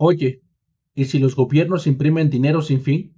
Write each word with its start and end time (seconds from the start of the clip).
Oye, 0.00 0.44
¿y 0.94 1.06
si 1.06 1.18
los 1.18 1.34
gobiernos 1.34 1.88
imprimen 1.88 2.30
dinero 2.30 2.62
sin 2.62 2.82
fin? 2.82 3.16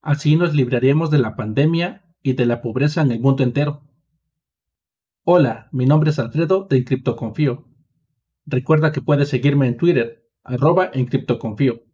Así 0.00 0.34
nos 0.34 0.52
libraremos 0.52 1.12
de 1.12 1.18
la 1.18 1.36
pandemia 1.36 2.12
y 2.24 2.32
de 2.32 2.44
la 2.44 2.60
pobreza 2.60 3.02
en 3.02 3.12
el 3.12 3.20
mundo 3.20 3.44
entero. 3.44 3.84
Hola, 5.22 5.68
mi 5.70 5.86
nombre 5.86 6.10
es 6.10 6.18
Alfredo 6.18 6.66
de 6.68 6.78
Encriptoconfío. 6.78 7.68
Recuerda 8.46 8.90
que 8.90 9.00
puedes 9.00 9.28
seguirme 9.28 9.68
en 9.68 9.76
Twitter, 9.76 10.28
arroba 10.42 10.90
Encriptoconfío. 10.92 11.84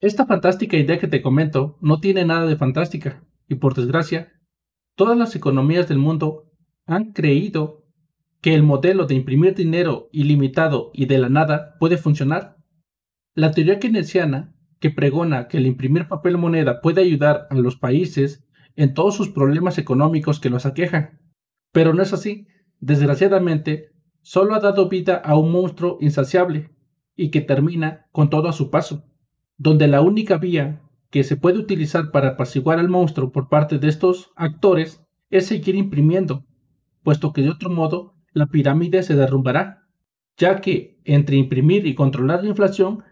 Esta 0.00 0.26
fantástica 0.26 0.76
idea 0.76 0.98
que 0.98 1.06
te 1.06 1.22
comento 1.22 1.78
no 1.80 2.00
tiene 2.00 2.24
nada 2.24 2.44
de 2.46 2.56
fantástica, 2.56 3.24
y 3.46 3.54
por 3.54 3.74
desgracia, 3.74 4.32
todas 4.96 5.16
las 5.16 5.36
economías 5.36 5.88
del 5.88 5.98
mundo 5.98 6.50
han 6.86 7.12
creído 7.12 7.84
que 8.40 8.52
el 8.52 8.64
modelo 8.64 9.06
de 9.06 9.14
imprimir 9.14 9.54
dinero 9.54 10.08
ilimitado 10.10 10.90
y 10.92 11.06
de 11.06 11.18
la 11.18 11.28
nada 11.28 11.76
puede 11.78 11.98
funcionar. 11.98 12.56
La 13.36 13.50
teoría 13.50 13.78
keynesiana, 13.78 14.54
que 14.80 14.88
pregona 14.88 15.46
que 15.46 15.58
el 15.58 15.66
imprimir 15.66 16.08
papel 16.08 16.38
moneda 16.38 16.80
puede 16.80 17.02
ayudar 17.02 17.46
a 17.50 17.54
los 17.54 17.76
países 17.76 18.48
en 18.76 18.94
todos 18.94 19.14
sus 19.14 19.28
problemas 19.28 19.76
económicos 19.76 20.40
que 20.40 20.48
los 20.48 20.64
aquejan. 20.64 21.20
Pero 21.70 21.92
no 21.92 22.02
es 22.02 22.14
así. 22.14 22.46
Desgraciadamente, 22.80 23.90
solo 24.22 24.54
ha 24.54 24.60
dado 24.60 24.88
vida 24.88 25.16
a 25.16 25.36
un 25.36 25.52
monstruo 25.52 25.98
insaciable 26.00 26.70
y 27.14 27.30
que 27.30 27.42
termina 27.42 28.06
con 28.10 28.30
todo 28.30 28.48
a 28.48 28.54
su 28.54 28.70
paso, 28.70 29.04
donde 29.58 29.86
la 29.86 30.00
única 30.00 30.38
vía 30.38 30.80
que 31.10 31.22
se 31.22 31.36
puede 31.36 31.58
utilizar 31.58 32.12
para 32.12 32.28
apaciguar 32.28 32.78
al 32.78 32.88
monstruo 32.88 33.32
por 33.32 33.50
parte 33.50 33.78
de 33.78 33.88
estos 33.88 34.30
actores 34.36 35.04
es 35.28 35.44
seguir 35.44 35.74
imprimiendo, 35.74 36.46
puesto 37.02 37.34
que 37.34 37.42
de 37.42 37.50
otro 37.50 37.68
modo 37.68 38.14
la 38.32 38.46
pirámide 38.46 39.02
se 39.02 39.14
derrumbará, 39.14 39.82
ya 40.38 40.62
que 40.62 41.02
entre 41.04 41.36
imprimir 41.36 41.86
y 41.86 41.94
controlar 41.94 42.42
la 42.42 42.48
inflación 42.48 43.04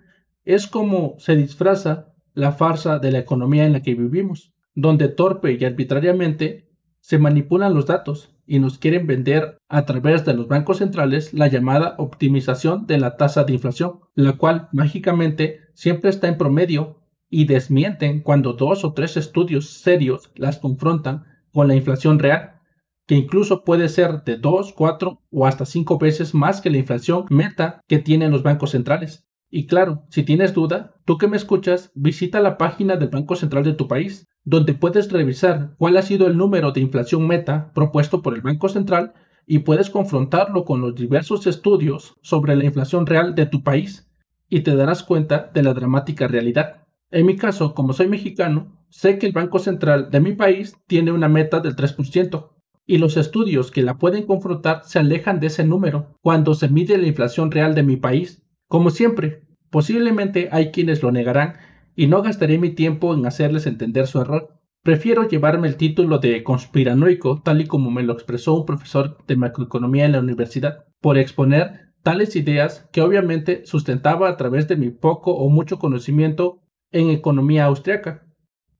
es 0.45 0.67
como 0.67 1.17
se 1.19 1.37
disfraza 1.37 2.15
la 2.35 2.53
farsa 2.53 2.99
de 2.99 3.13
la 3.13 3.19
economía 3.19 3.65
en 3.65 3.73
la 3.73 3.83
que 3.83 3.95
vivimos, 3.95 4.53
donde 4.75 5.09
torpe 5.09 5.53
y 5.53 5.65
arbitrariamente 5.65 6.69
se 7.01 7.19
manipulan 7.19 7.75
los 7.75 7.87
datos 7.87 8.35
y 8.47 8.59
nos 8.59 8.79
quieren 8.79 9.07
vender 9.07 9.59
a 9.69 9.85
través 9.87 10.25
de 10.25 10.35
los 10.35 10.49
bancos 10.49 10.79
centrales 10.79 11.33
la 11.33 11.49
llamada 11.49 11.95
optimización 11.99 12.87
de 12.87 12.99
la 12.99 13.17
tasa 13.17 13.45
de 13.45 13.55
inflación, 13.55 14.01
la 14.15 14.33
cual 14.37 14.69
mágicamente 14.73 15.61
siempre 15.75 16.11
está 16.11 16.29
en 16.29 16.39
promedio 16.39 17.01
y 17.31 17.47
desmienten 17.47 18.21
cuando 18.21 18.53
dos 18.53 18.85
o 18.85 18.93
tres 18.93 19.17
estudios 19.17 19.71
serios 19.81 20.31
las 20.35 20.59
confrontan 20.59 21.25
con 21.53 21.69
la 21.69 21.75
inflación 21.75 22.19
real, 22.19 22.61
que 23.07 23.15
incluso 23.15 23.65
puede 23.65 23.89
ser 23.89 24.25
de 24.25 24.37
dos, 24.37 24.73
cuatro 24.73 25.21
o 25.31 25.47
hasta 25.47 25.65
cinco 25.65 25.99
veces 25.99 26.35
más 26.35 26.61
que 26.61 26.71
la 26.71 26.79
inflación 26.79 27.27
meta 27.31 27.81
que 27.87 27.99
tienen 27.99 28.31
los 28.31 28.43
bancos 28.43 28.71
centrales. 28.71 29.27
Y 29.57 29.69
claro, 29.69 30.03
si 30.09 30.25
tienes 30.25 30.53
duda, 30.53 30.97
tú 31.05 31.17
que 31.17 31.29
me 31.29 31.37
escuchas, 31.37 31.93
visita 31.95 32.41
la 32.41 32.59
página 32.59 32.97
del 32.97 33.11
Banco 33.11 33.37
Central 33.37 33.63
de 33.63 33.75
tu 33.75 33.87
país, 33.87 34.27
donde 34.43 34.75
puedes 34.75 35.13
revisar 35.13 35.77
cuál 35.79 35.97
ha 35.97 36.03
sido 36.03 36.27
el 36.27 36.37
número 36.37 36.73
de 36.73 36.81
inflación 36.81 37.29
meta 37.29 37.71
propuesto 37.73 38.21
por 38.21 38.35
el 38.35 38.41
Banco 38.41 38.69
Central 38.69 39.13
y 39.47 39.61
puedes 39.61 39.91
confrontarlo 39.91 40.65
con 40.65 40.81
los 40.81 40.97
diversos 40.97 41.47
estudios 41.47 42.17
sobre 42.21 42.57
la 42.57 42.65
inflación 42.65 43.07
real 43.07 43.37
de 43.37 43.47
tu 43.47 43.63
país 43.63 44.11
y 44.49 44.63
te 44.63 44.75
darás 44.75 45.05
cuenta 45.05 45.53
de 45.55 45.63
la 45.63 45.73
dramática 45.73 46.27
realidad. 46.27 46.89
En 47.13 47.25
mi 47.25 47.37
caso, 47.37 47.75
como 47.75 47.93
soy 47.93 48.09
mexicano, 48.09 48.85
sé 48.89 49.21
que 49.21 49.27
el 49.27 49.33
Banco 49.33 49.61
Central 49.61 50.11
de 50.11 50.19
mi 50.19 50.33
país 50.33 50.77
tiene 50.89 51.13
una 51.13 51.29
meta 51.29 51.61
del 51.61 51.77
3%, 51.77 52.51
y 52.87 52.99
los 52.99 53.17
estudios 53.17 53.71
que 53.71 53.83
la 53.83 53.99
pueden 53.99 54.27
confrontar 54.27 54.83
se 54.83 54.99
alejan 54.99 55.39
de 55.39 55.47
ese 55.47 55.65
número 55.65 56.19
cuando 56.23 56.55
se 56.55 56.69
mide 56.69 56.99
la 56.99 57.07
inflación 57.07 57.53
real 57.53 57.77
de 57.77 57.85
mi 57.85 57.97
país. 57.97 58.41
Como 58.67 58.91
siempre, 58.91 59.44
posiblemente 59.75 60.51
hay 60.53 60.71
quienes 60.71 61.03
lo 61.03 61.11
negarán 61.11 61.55
y 61.97 62.07
no 62.07 62.23
gastaré 62.23 62.59
mi 62.59 62.71
tiempo 62.71 63.13
en 63.13 63.27
hacerles 63.27 63.67
entender 63.67 64.07
su 64.07 64.21
error. 64.21 64.61
Prefiero 64.85 65.27
llevarme 65.27 65.67
el 65.67 65.75
título 65.77 66.19
de 66.19 66.45
conspiranoico, 66.45 67.43
tal 67.43 67.61
y 67.61 67.67
como 67.67 67.91
me 67.91 68.05
lo 68.05 68.13
expresó 68.13 68.55
un 68.55 68.67
profesor 68.67 69.19
de 69.27 69.35
macroeconomía 69.35 70.05
en 70.05 70.13
la 70.13 70.21
universidad, 70.21 70.85
por 71.01 71.19
exponer 71.19 71.93
tales 72.05 72.37
ideas 72.37 72.89
que 72.93 73.01
obviamente 73.01 73.67
sustentaba 73.67 74.29
a 74.29 74.37
través 74.37 74.69
de 74.69 74.77
mi 74.77 74.91
poco 74.91 75.33
o 75.33 75.51
mucho 75.51 75.81
conocimiento 75.81 76.61
en 76.93 77.11
economía 77.11 77.65
austriaca. 77.65 78.29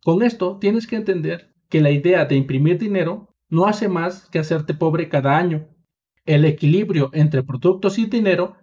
Con 0.05 0.23
esto 0.23 0.59
tienes 0.61 0.87
que 0.87 0.95
entender 0.95 1.57
que 1.71 1.81
la 1.81 1.91
idea 1.91 2.25
de 2.27 2.37
imprimir 2.37 2.79
dinero 2.79 3.35
no 3.51 3.67
hace 3.67 3.89
más 3.89 4.29
que 4.31 4.39
hacerte 4.39 4.75
pobre 4.75 5.09
cada 5.09 5.37
año. 5.37 5.67
El 6.25 6.45
equilibrio 6.45 7.11
entre 7.15 7.43
productos 7.43 7.99
y 7.99 8.07
dinero 8.07 8.55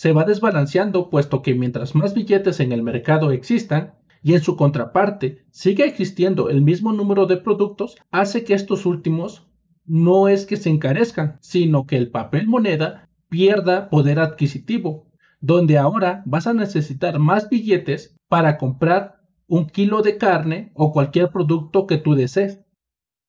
se 0.00 0.14
va 0.14 0.24
desbalanceando 0.24 1.10
puesto 1.10 1.42
que 1.42 1.54
mientras 1.54 1.94
más 1.94 2.14
billetes 2.14 2.58
en 2.60 2.72
el 2.72 2.82
mercado 2.82 3.32
existan 3.32 3.96
y 4.22 4.32
en 4.32 4.40
su 4.40 4.56
contraparte 4.56 5.44
siga 5.50 5.84
existiendo 5.84 6.48
el 6.48 6.62
mismo 6.62 6.94
número 6.94 7.26
de 7.26 7.36
productos, 7.36 7.96
hace 8.10 8.42
que 8.42 8.54
estos 8.54 8.86
últimos 8.86 9.46
no 9.84 10.28
es 10.28 10.46
que 10.46 10.56
se 10.56 10.70
encarezcan, 10.70 11.36
sino 11.42 11.86
que 11.86 11.98
el 11.98 12.10
papel 12.10 12.46
moneda 12.46 13.10
pierda 13.28 13.90
poder 13.90 14.20
adquisitivo, 14.20 15.12
donde 15.42 15.76
ahora 15.76 16.22
vas 16.24 16.46
a 16.46 16.54
necesitar 16.54 17.18
más 17.18 17.50
billetes 17.50 18.16
para 18.26 18.56
comprar 18.56 19.20
un 19.48 19.66
kilo 19.66 20.00
de 20.00 20.16
carne 20.16 20.72
o 20.72 20.94
cualquier 20.94 21.28
producto 21.30 21.86
que 21.86 21.98
tú 21.98 22.14
desees. 22.14 22.62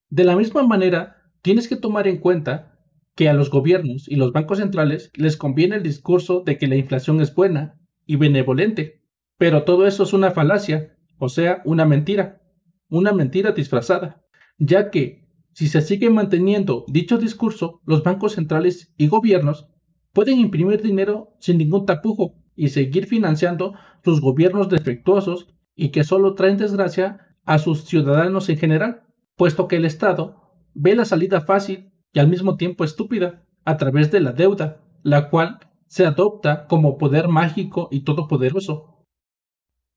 De 0.09 0.23
la 0.23 0.37
misma 0.37 0.65
manera, 0.65 1.17
tienes 1.41 1.67
que 1.67 1.75
tomar 1.75 2.07
en 2.07 2.19
cuenta 2.19 2.70
que 3.21 3.29
a 3.29 3.33
los 3.33 3.51
gobiernos 3.51 4.07
y 4.07 4.15
los 4.15 4.31
bancos 4.31 4.57
centrales 4.57 5.11
les 5.13 5.37
conviene 5.37 5.75
el 5.75 5.83
discurso 5.83 6.41
de 6.43 6.57
que 6.57 6.65
la 6.65 6.75
inflación 6.75 7.21
es 7.21 7.35
buena 7.35 7.79
y 8.07 8.15
benevolente, 8.15 9.03
pero 9.37 9.63
todo 9.63 9.85
eso 9.85 10.01
es 10.01 10.13
una 10.13 10.31
falacia, 10.31 10.97
o 11.19 11.29
sea, 11.29 11.61
una 11.63 11.85
mentira, 11.85 12.41
una 12.89 13.11
mentira 13.11 13.51
disfrazada, 13.51 14.23
ya 14.57 14.89
que 14.89 15.27
si 15.53 15.67
se 15.67 15.83
sigue 15.83 16.09
manteniendo 16.09 16.83
dicho 16.87 17.19
discurso, 17.19 17.79
los 17.85 18.01
bancos 18.01 18.33
centrales 18.33 18.91
y 18.97 19.05
gobiernos 19.07 19.67
pueden 20.13 20.39
imprimir 20.39 20.81
dinero 20.81 21.35
sin 21.39 21.59
ningún 21.59 21.85
tapujo 21.85 22.33
y 22.55 22.69
seguir 22.69 23.05
financiando 23.05 23.75
sus 24.03 24.19
gobiernos 24.19 24.67
defectuosos 24.67 25.47
y 25.75 25.89
que 25.89 26.03
solo 26.03 26.33
traen 26.33 26.57
desgracia 26.57 27.37
a 27.45 27.59
sus 27.59 27.83
ciudadanos 27.85 28.49
en 28.49 28.57
general, 28.57 29.03
puesto 29.35 29.67
que 29.67 29.75
el 29.75 29.85
Estado 29.85 30.41
ve 30.73 30.95
la 30.95 31.05
salida 31.05 31.41
fácil 31.41 31.90
y 32.13 32.19
al 32.19 32.27
mismo 32.27 32.57
tiempo 32.57 32.83
estúpida 32.83 33.43
a 33.65 33.77
través 33.77 34.11
de 34.11 34.19
la 34.19 34.33
deuda, 34.33 34.81
la 35.03 35.29
cual 35.29 35.59
se 35.87 36.05
adopta 36.05 36.67
como 36.67 36.97
poder 36.97 37.27
mágico 37.27 37.87
y 37.91 38.01
todopoderoso. 38.01 39.05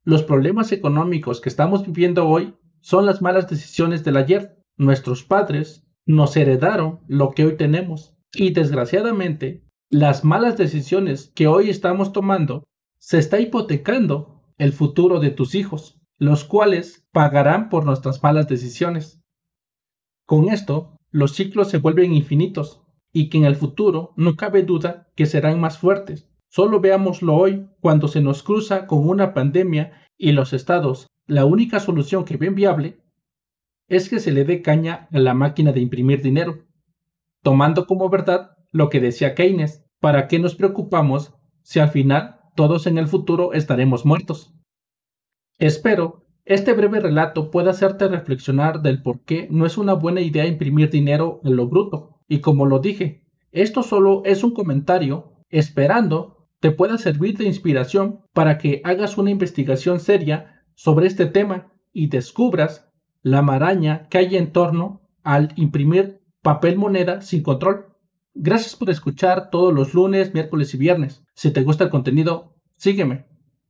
Los 0.04 0.22
problemas 0.22 0.72
económicos 0.72 1.41
que 1.41 1.48
estamos 1.48 1.86
viviendo 1.86 2.28
hoy 2.28 2.54
son 2.80 3.06
las 3.06 3.22
malas 3.22 3.48
decisiones 3.48 4.04
del 4.04 4.16
ayer. 4.16 4.62
Nuestros 4.76 5.24
padres 5.24 5.86
nos 6.04 6.36
heredaron 6.36 7.00
lo 7.08 7.30
que 7.30 7.47
hoy 7.47 7.56
tenemos 7.56 8.14
y 8.34 8.50
desgraciadamente 8.50 9.64
las 9.88 10.24
malas 10.24 10.56
decisiones 10.56 11.30
que 11.34 11.47
hoy 11.47 11.70
estamos 11.70 12.12
tomando, 12.12 12.64
se 12.98 13.19
está 13.19 13.38
hipotecando 13.38 14.42
el 14.58 14.72
futuro 14.72 15.20
de 15.20 15.30
tus 15.30 15.54
hijos, 15.54 16.00
los 16.19 16.44
cuales 16.44 17.06
pagarán 17.12 17.69
por 17.69 17.84
nuestras 17.84 18.22
malas 18.22 18.48
decisiones. 18.48 19.20
Con 20.26 20.48
esto, 20.48 20.94
los 21.14 21.36
ciclos 21.36 21.70
se 21.70 21.78
vuelven 21.78 22.12
infinitos 22.12 22.82
y 23.12 23.28
que 23.28 23.38
en 23.38 23.44
el 23.44 23.54
futuro 23.54 24.14
no 24.16 24.34
cabe 24.34 24.64
duda 24.64 25.12
que 25.14 25.26
serán 25.26 25.60
más 25.60 25.78
fuertes. 25.78 26.28
Solo 26.48 26.80
veámoslo 26.80 27.36
hoy 27.36 27.69
cuando 27.80 28.08
se 28.08 28.20
nos 28.20 28.42
cruza 28.42 28.88
con 28.88 29.08
una 29.08 29.32
pandemia 29.32 29.92
y 30.19 30.32
los 30.32 30.53
estados, 30.53 31.06
la 31.28 31.44
única 31.44 31.78
solución 31.78 32.24
que 32.24 32.36
ven 32.36 32.56
viable 32.56 32.98
es 33.86 34.08
que 34.08 34.19
se 34.19 34.32
le 34.32 34.44
dé 34.44 34.60
caña 34.60 35.06
a 35.12 35.20
la 35.20 35.34
máquina 35.34 35.70
de 35.70 35.82
imprimir 35.82 36.20
dinero, 36.20 36.64
tomando 37.44 37.86
como 37.86 38.08
verdad 38.08 38.56
lo 38.72 38.91
que 38.91 38.98
decía 38.98 39.36
Keynes, 39.36 39.84
¿para 40.00 40.26
qué 40.26 40.41
nos 40.41 40.56
preocupamos 40.56 41.32
si 41.62 41.78
al 41.78 41.91
final 41.91 42.41
todos 42.56 42.88
en 42.88 42.98
el 42.98 43.06
futuro 43.06 43.53
estaremos 43.53 44.04
muertos? 44.04 44.53
Espero 45.60 46.23
este 46.44 46.74
breve 46.74 47.00
relato 47.00 47.50
pueda 47.50 47.70
hacerte 47.70 48.06
reflexionar 48.06 48.82
del 48.82 49.02
por 49.02 49.20
qué 49.24 49.48
no 49.50 49.64
es 49.64 49.78
una 49.78 49.94
buena 49.94 50.20
idea 50.20 50.46
imprimir 50.46 50.91
dinero 50.91 51.41
en 51.42 51.56
lo 51.56 51.68
bruto. 51.68 52.20
Y 52.28 52.41
como 52.41 52.66
lo 52.66 52.80
dije, 52.80 53.24
esto 53.50 53.82
solo 53.82 54.22
es 54.24 54.44
un 54.44 54.52
comentario 54.52 55.32
esperando 55.48 56.48
te 56.60 56.70
pueda 56.70 56.98
servir 56.98 57.36
de 57.38 57.44
inspiración 57.44 58.20
para 58.32 58.58
que 58.58 58.82
hagas 58.84 59.16
una 59.16 59.30
investigación 59.30 60.00
seria 60.00 60.62
sobre 60.74 61.06
este 61.06 61.26
tema 61.26 61.72
y 61.92 62.08
descubras 62.08 62.91
la 63.22 63.41
maraña 63.41 64.08
que 64.08 64.18
hay 64.18 64.36
en 64.36 64.52
torno 64.52 65.02
al 65.22 65.52
imprimir 65.56 66.20
papel 66.42 66.76
moneda 66.76 67.22
sin 67.22 67.42
control. 67.42 67.86
Gracias 68.34 68.76
por 68.76 68.91
escuchar 68.91 69.50
todos 69.50 69.72
los 69.72 69.94
lunes, 69.94 70.34
miércoles 70.34 70.74
y 70.74 70.76
viernes. 70.76 71.24
Si 71.34 71.50
te 71.52 71.62
gusta 71.62 71.84
el 71.84 71.91
contenido, 71.91 72.56
sígueme, 72.76 73.26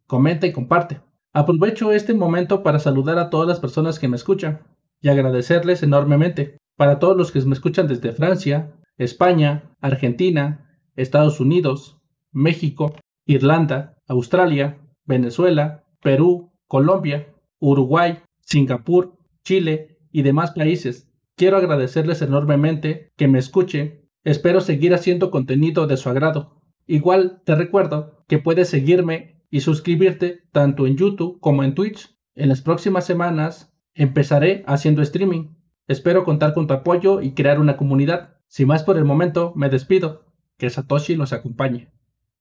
comenta 0.06 0.46
y 0.46 0.52
comparte. 0.52 1.00
Aprovecho 1.36 1.90
este 1.90 2.14
momento 2.14 2.62
para 2.62 2.78
saludar 2.78 3.19
a 3.19 3.28
todas 3.28 3.48
las 3.48 3.58
personas 3.58 3.98
que 3.98 4.06
me 4.06 4.14
escuchan 4.14 4.60
y 5.00 5.08
agradecerles 5.08 5.82
enormemente. 5.82 6.58
Para 6.76 7.00
todos 7.00 7.16
los 7.16 7.32
que 7.32 7.40
me 7.40 7.54
escuchan 7.54 7.88
desde 7.88 8.12
Francia, 8.12 8.72
España, 8.98 9.75
Argentina, 9.81 10.78
Estados 10.94 11.40
Unidos, 11.40 11.98
México, 12.31 12.94
Irlanda, 13.26 13.96
Australia, 14.06 14.78
Venezuela, 15.06 15.82
Perú, 16.00 16.52
Colombia, 16.69 17.34
Uruguay, 17.58 18.20
Singapur, 18.42 19.16
Chile 19.42 19.98
y 20.12 20.22
demás 20.22 20.52
países. 20.52 21.10
Quiero 21.34 21.56
agradecerles 21.56 22.22
enormemente 22.22 23.10
que 23.16 23.26
me 23.26 23.40
escuchen. 23.40 24.08
Espero 24.22 24.60
seguir 24.60 24.94
haciendo 24.94 25.32
contenido 25.32 25.88
de 25.88 25.96
su 25.96 26.08
agrado. 26.08 26.60
Igual 26.86 27.42
te 27.44 27.56
recuerdo 27.56 28.25
que 28.28 28.38
puedes 28.38 28.69
seguirme 28.69 29.33
y 29.54 29.60
suscribirte 29.60 30.42
tanto 30.50 30.84
en 30.84 30.96
YouTube 30.96 31.38
como 31.38 31.62
en 31.62 31.76
Twitch. 31.76 32.18
En 32.34 32.48
las 32.48 32.60
próximas 32.60 33.06
semanas 33.06 33.72
empezaré 33.94 34.64
haciendo 34.66 35.00
streaming. 35.00 35.54
Espero 35.86 36.24
contar 36.24 36.54
con 36.54 36.66
tu 36.66 36.74
apoyo 36.74 37.20
y 37.20 37.34
crear 37.34 37.60
una 37.60 37.76
comunidad. 37.76 38.38
Sin 38.48 38.66
más 38.66 38.82
por 38.82 38.98
el 38.98 39.04
momento, 39.04 39.52
me 39.54 39.68
despido. 39.68 40.26
Que 40.58 40.70
Satoshi 40.70 41.14
los 41.14 41.32
acompañe. 41.32 41.94